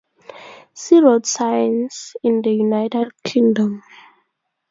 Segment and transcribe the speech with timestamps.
[0.73, 3.83] See Road signs in the United Kingdom.